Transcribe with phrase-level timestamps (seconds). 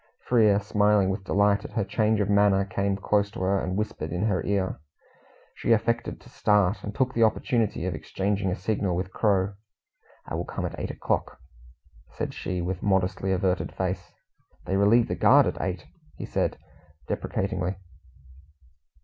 [0.25, 4.11] Frere, smiling with delight at her change of manner, came close to her, and whispered
[4.11, 4.79] in her ear.
[5.53, 9.53] She affected to start, and took the opportunity of exchanging a signal with the Crow.
[10.25, 11.39] "I will come at eight o'clock,"
[12.09, 14.11] said she, with modestly averted face.
[14.65, 15.85] "They relieve the guard at eight,"
[16.17, 16.57] he said
[17.07, 17.75] deprecatingly.